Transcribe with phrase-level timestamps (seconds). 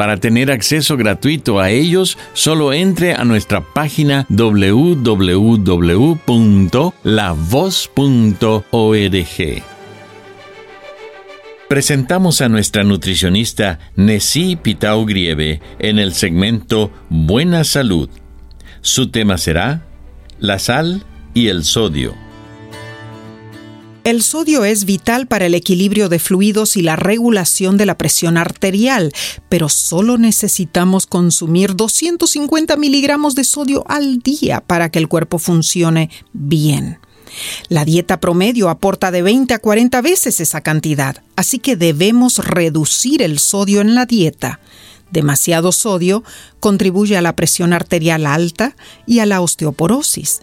[0.00, 5.22] Para tener acceso gratuito a ellos, solo entre a nuestra página www.lavoz.org.
[11.68, 18.08] Presentamos a nuestra nutricionista Nessie Pitao Grieve en el segmento Buena Salud.
[18.80, 19.82] Su tema será
[20.38, 22.29] la sal y el sodio.
[24.10, 28.38] El sodio es vital para el equilibrio de fluidos y la regulación de la presión
[28.38, 29.12] arterial,
[29.48, 36.10] pero solo necesitamos consumir 250 miligramos de sodio al día para que el cuerpo funcione
[36.32, 36.98] bien.
[37.68, 43.22] La dieta promedio aporta de 20 a 40 veces esa cantidad, así que debemos reducir
[43.22, 44.58] el sodio en la dieta.
[45.12, 46.24] Demasiado sodio
[46.58, 48.74] contribuye a la presión arterial alta
[49.06, 50.40] y a la osteoporosis.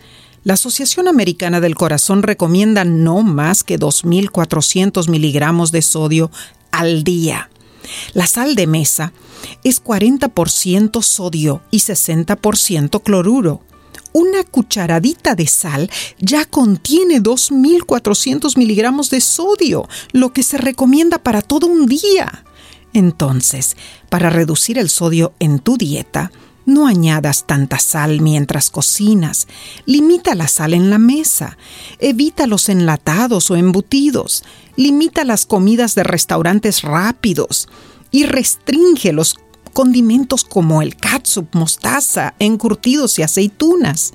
[0.48, 6.32] La Asociación Americana del Corazón recomienda no más que 2.400 miligramos de sodio
[6.72, 7.50] al día.
[8.14, 9.12] La sal de mesa
[9.66, 13.62] es 40% sodio y 60% cloruro.
[14.14, 21.42] Una cucharadita de sal ya contiene 2.400 miligramos de sodio, lo que se recomienda para
[21.42, 22.46] todo un día.
[22.94, 23.76] Entonces,
[24.08, 26.32] para reducir el sodio en tu dieta,
[26.68, 29.48] no añadas tanta sal mientras cocinas.
[29.86, 31.58] Limita la sal en la mesa.
[31.98, 34.44] Evita los enlatados o embutidos.
[34.76, 37.70] Limita las comidas de restaurantes rápidos.
[38.12, 39.38] Y restringe los
[39.72, 44.14] condimentos como el catsup, mostaza, encurtidos y aceitunas.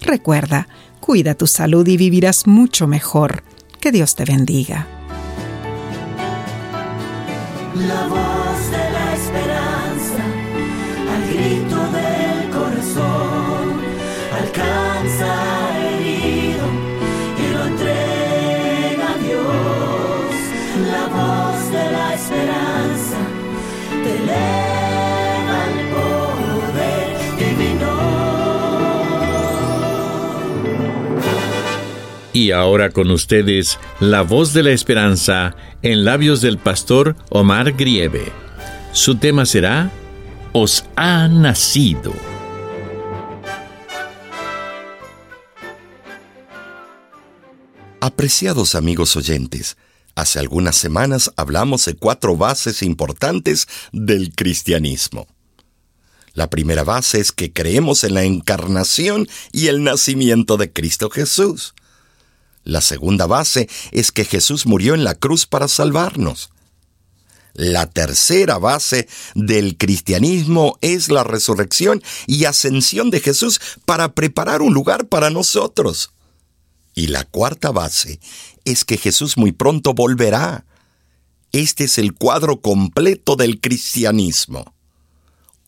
[0.00, 0.68] Recuerda,
[1.00, 3.42] cuida tu salud y vivirás mucho mejor.
[3.80, 4.86] Que Dios te bendiga.
[7.74, 8.33] La
[32.34, 38.32] Y ahora con ustedes, la voz de la esperanza en labios del pastor Omar Grieve.
[38.92, 39.92] Su tema será
[40.52, 42.12] Os ha nacido.
[48.00, 49.76] Apreciados amigos oyentes,
[50.16, 55.28] hace algunas semanas hablamos de cuatro bases importantes del cristianismo.
[56.32, 61.74] La primera base es que creemos en la encarnación y el nacimiento de Cristo Jesús.
[62.64, 66.50] La segunda base es que Jesús murió en la cruz para salvarnos.
[67.52, 74.74] La tercera base del cristianismo es la resurrección y ascensión de Jesús para preparar un
[74.74, 76.10] lugar para nosotros.
[76.94, 78.18] Y la cuarta base
[78.64, 80.64] es que Jesús muy pronto volverá.
[81.52, 84.74] Este es el cuadro completo del cristianismo.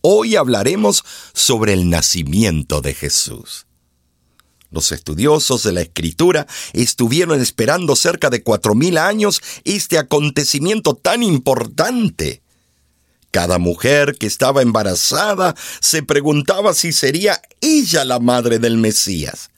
[0.01, 3.66] Hoy hablaremos sobre el nacimiento de Jesús.
[4.69, 11.23] Los estudiosos de la escritura estuvieron esperando cerca de cuatro mil años este acontecimiento tan
[11.23, 12.41] importante.
[13.31, 19.51] Cada mujer que estaba embarazada se preguntaba si sería ella la madre del Mesías.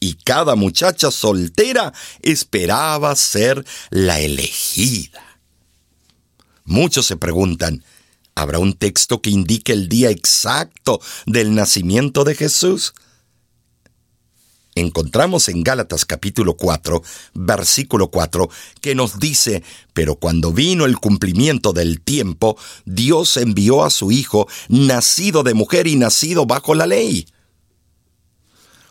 [0.00, 1.92] Y cada muchacha soltera
[2.22, 5.22] esperaba ser la elegida.
[6.64, 7.84] Muchos se preguntan,
[8.34, 12.92] ¿habrá un texto que indique el día exacto del nacimiento de Jesús?
[14.76, 17.02] Encontramos en Gálatas capítulo 4,
[17.34, 18.48] versículo 4,
[18.80, 24.46] que nos dice, pero cuando vino el cumplimiento del tiempo, Dios envió a su Hijo,
[24.68, 27.26] nacido de mujer y nacido bajo la ley.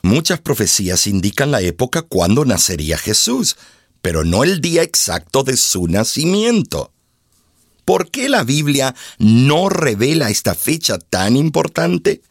[0.02, 3.56] Muchas profecías indican la época cuando nacería Jesús,
[4.02, 6.92] pero no el día exacto de su nacimiento.
[7.86, 12.22] ¿Por qué la Biblia no revela esta fecha tan importante?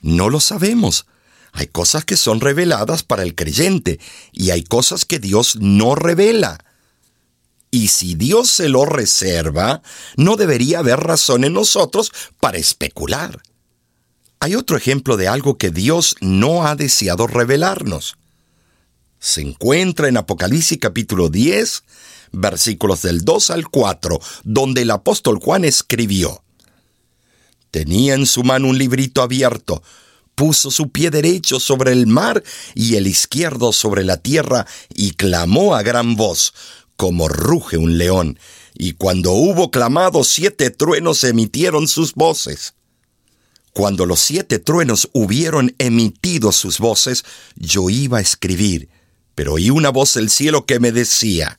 [0.00, 1.06] No lo sabemos.
[1.52, 4.00] Hay cosas que son reveladas para el creyente
[4.32, 6.64] y hay cosas que Dios no revela.
[7.70, 9.82] Y si Dios se lo reserva,
[10.16, 13.42] no debería haber razón en nosotros para especular.
[14.40, 18.16] Hay otro ejemplo de algo que Dios no ha deseado revelarnos.
[19.20, 21.84] Se encuentra en Apocalipsis capítulo 10,
[22.32, 26.42] versículos del 2 al 4, donde el apóstol Juan escribió,
[27.70, 29.82] Tenía en su mano un librito abierto,
[30.34, 32.42] puso su pie derecho sobre el mar
[32.74, 36.54] y el izquierdo sobre la tierra, y clamó a gran voz,
[36.96, 38.38] como ruge un león,
[38.74, 42.74] y cuando hubo clamado siete truenos emitieron sus voces.
[43.72, 47.24] Cuando los siete truenos hubieron emitido sus voces,
[47.56, 48.90] yo iba a escribir,
[49.34, 51.58] pero oí una voz del cielo que me decía,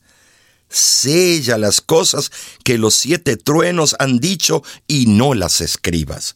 [0.70, 2.32] Sella las cosas
[2.64, 6.36] que los siete truenos han dicho y no las escribas.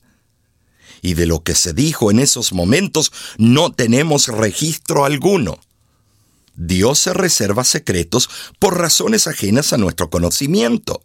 [1.01, 5.59] Y de lo que se dijo en esos momentos no tenemos registro alguno.
[6.55, 8.29] Dios se reserva secretos
[8.59, 11.01] por razones ajenas a nuestro conocimiento,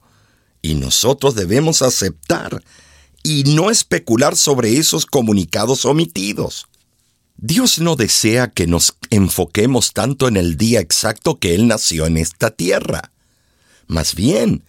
[0.62, 2.62] y nosotros debemos aceptar
[3.22, 6.66] y no especular sobre esos comunicados omitidos.
[7.36, 12.16] Dios no desea que nos enfoquemos tanto en el día exacto que Él nació en
[12.16, 13.10] esta tierra.
[13.88, 14.62] Más bien,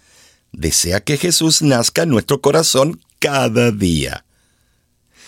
[0.52, 4.26] desea que Jesús nazca en nuestro corazón cada día.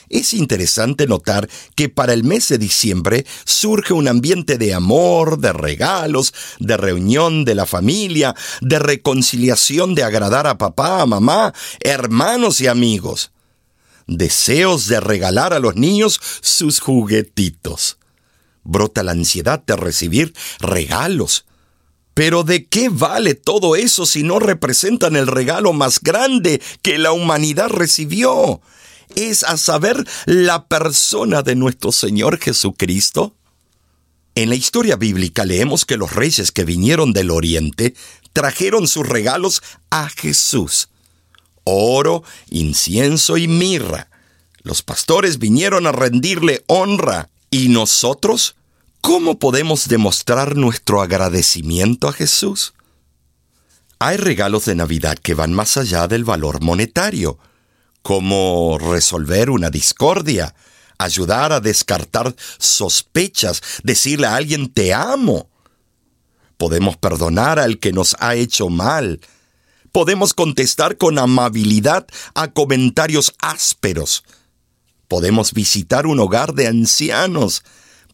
[0.09, 5.53] Es interesante notar que para el mes de diciembre surge un ambiente de amor, de
[5.53, 12.61] regalos, de reunión de la familia, de reconciliación, de agradar a papá, a mamá, hermanos
[12.61, 13.31] y amigos.
[14.07, 17.97] Deseos de regalar a los niños sus juguetitos.
[18.63, 21.45] Brota la ansiedad de recibir regalos,
[22.15, 27.11] pero ¿de qué vale todo eso si no representan el regalo más grande que la
[27.11, 28.61] humanidad recibió?
[29.15, 33.33] Es a saber la persona de nuestro Señor Jesucristo.
[34.35, 37.95] En la historia bíblica leemos que los reyes que vinieron del oriente
[38.33, 40.89] trajeron sus regalos a Jesús.
[41.63, 44.09] Oro, incienso y mirra.
[44.61, 47.29] Los pastores vinieron a rendirle honra.
[47.49, 48.55] ¿Y nosotros?
[48.99, 52.73] ¿Cómo podemos demostrar nuestro agradecimiento a Jesús?
[53.99, 57.39] Hay regalos de Navidad que van más allá del valor monetario,
[58.05, 60.53] como resolver una discordia,
[60.99, 65.49] ayudar a descartar sospechas, decirle a alguien te amo.
[66.55, 69.21] Podemos perdonar al que nos ha hecho mal.
[69.91, 72.05] Podemos contestar con amabilidad
[72.35, 74.23] a comentarios ásperos.
[75.07, 77.63] Podemos visitar un hogar de ancianos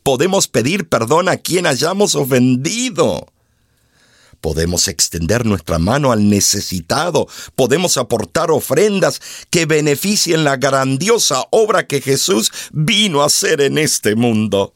[0.04, 3.28] Podemos pedir perdón a quien hayamos ofendido.
[4.42, 7.28] Podemos extender nuestra mano al necesitado.
[7.56, 9.22] Podemos aportar ofrendas
[9.52, 14.74] que beneficien la grandiosa obra que Jesús vino a hacer en este mundo.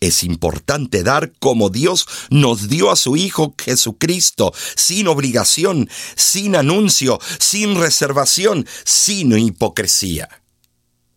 [0.00, 7.18] Es importante dar como Dios nos dio a su Hijo Jesucristo, sin obligación, sin anuncio,
[7.38, 10.28] sin reservación, sin hipocresía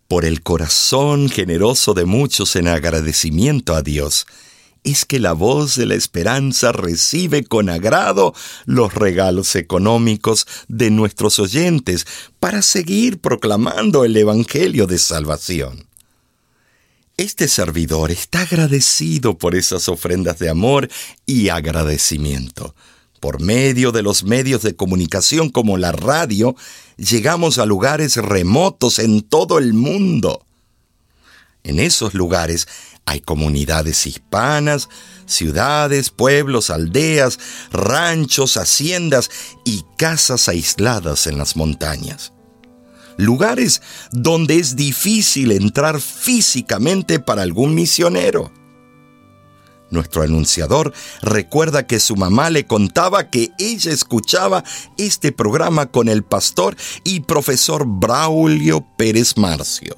[0.07, 4.27] por el corazón generoso de muchos en agradecimiento a Dios,
[4.85, 8.33] es que la voz de la esperanza recibe con agrado
[8.65, 12.05] los regalos económicos de nuestros oyentes
[12.39, 15.87] para seguir proclamando el Evangelio de Salvación.
[17.17, 20.87] Este servidor está agradecido por esas ofrendas de amor
[21.25, 22.75] y agradecimiento.
[23.19, 26.55] Por medio de los medios de comunicación como la radio,
[26.97, 30.45] llegamos a lugares remotos en todo el mundo.
[31.63, 32.67] En esos lugares
[33.05, 34.89] hay comunidades hispanas,
[35.27, 37.39] ciudades, pueblos, aldeas,
[37.71, 39.29] ranchos, haciendas
[39.63, 42.33] y casas aisladas en las montañas.
[43.17, 43.81] Lugares
[44.11, 48.51] donde es difícil entrar físicamente para algún misionero.
[49.91, 54.63] Nuestro anunciador recuerda que su mamá le contaba que ella escuchaba
[54.97, 59.95] este programa con el pastor y profesor Braulio Pérez Marcio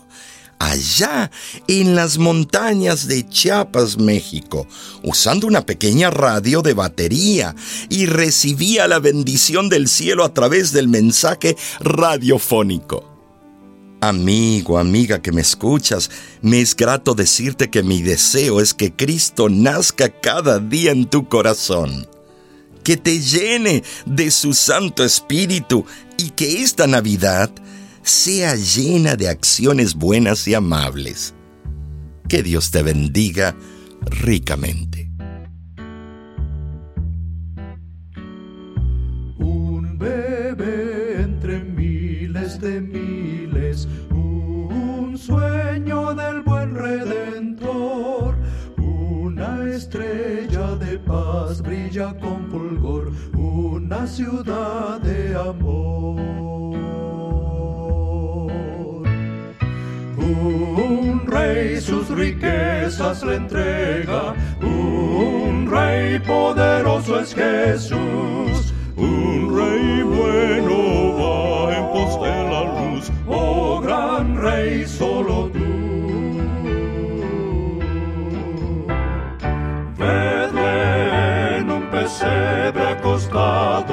[0.59, 1.31] allá
[1.67, 4.67] en las montañas de Chiapas, México,
[5.03, 7.55] usando una pequeña radio de batería
[7.89, 13.17] y recibía la bendición del cielo a través del mensaje radiofónico.
[13.99, 16.11] Amigo, amiga que me escuchas,
[16.41, 21.27] me es grato decirte que mi deseo es que Cristo nazca cada día en tu
[21.27, 22.07] corazón,
[22.83, 25.83] que te llene de su Santo Espíritu
[26.17, 27.49] y que esta Navidad
[28.07, 31.33] sea llena de acciones buenas y amables.
[32.27, 33.55] Que Dios te bendiga
[34.05, 34.96] ricamente.
[61.47, 70.77] Rey sus riquezas le entrega, un rey poderoso es Jesús, un rey bueno
[71.19, 75.67] va en pos de la luz, oh gran rey solo tú.
[79.97, 83.86] Vedle en un pesebre acostado,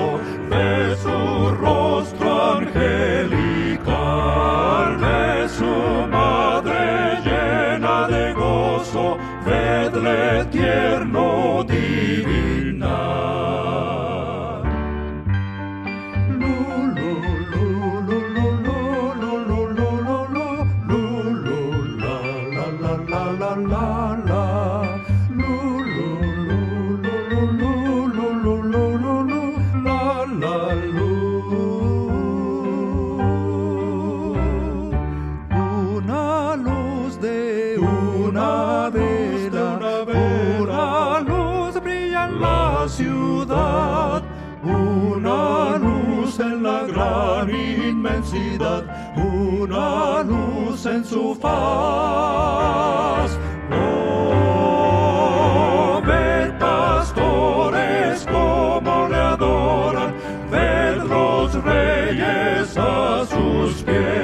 [49.65, 53.39] una luz en su faz.
[53.73, 56.03] Oh,
[56.59, 60.15] pastores como le adoran,
[60.51, 64.24] ved los reyes a sus pies,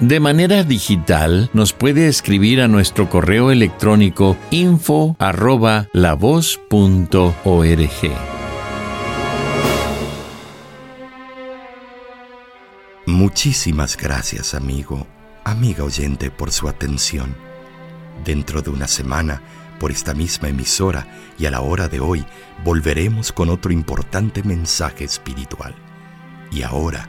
[0.00, 5.17] De manera digital, nos puede escribir a nuestro correo electrónico info.
[13.07, 15.09] Muchísimas gracias, amigo,
[15.43, 17.35] amiga oyente, por su atención.
[18.25, 19.43] Dentro de una semana,
[19.81, 21.09] por esta misma emisora
[21.40, 22.25] y a la hora de hoy,
[22.64, 25.75] volveremos con otro importante mensaje espiritual.
[26.52, 27.09] Y ahora,